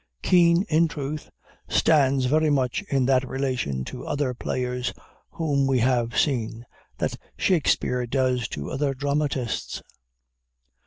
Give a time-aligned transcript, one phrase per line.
[0.23, 1.29] Kean, in truth,
[1.69, 4.91] stands very much in that relation to other players
[5.29, 6.65] whom we have seen,
[6.97, 9.83] that Shakspeare does to other dramatists.